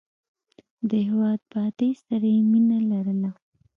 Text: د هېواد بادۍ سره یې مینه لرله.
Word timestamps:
د 0.89 0.91
هېواد 1.07 1.39
بادۍ 1.51 1.91
سره 2.05 2.27
یې 2.35 2.41
مینه 2.51 2.77
لرله. 2.89 3.31